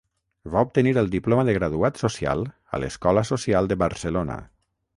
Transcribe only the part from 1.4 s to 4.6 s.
de graduat social a l'Escola Social de Barcelona.